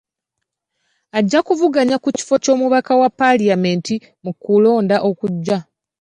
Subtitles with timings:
[1.17, 5.57] Ajja kuvuganya ku kifo ky'omubaka wa palamenti mu kulonda okujja.